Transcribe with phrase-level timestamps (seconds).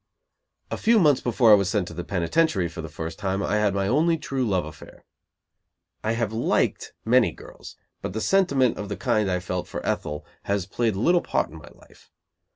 [0.71, 3.57] A few months before I was sent to the penitentiary for the first time, I
[3.57, 5.05] had my only true love affair.
[6.03, 10.65] I have liked many girls, but sentiment of the kind I felt for Ethel has
[10.65, 12.09] played little part in my life.